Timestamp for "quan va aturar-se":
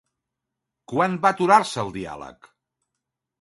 0.93-1.79